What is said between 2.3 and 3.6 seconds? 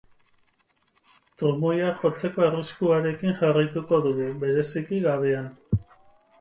arriskuarekin